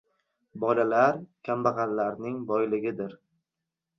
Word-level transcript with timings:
•Bolalar― 0.63 1.19
kambag‘allarning 1.49 2.39
boyligidir. 2.53 3.13